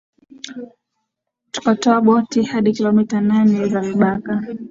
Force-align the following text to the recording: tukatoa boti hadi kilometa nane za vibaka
tukatoa 1.51 2.01
boti 2.01 2.43
hadi 2.43 2.73
kilometa 2.73 3.21
nane 3.21 3.67
za 3.69 3.81
vibaka 3.81 4.43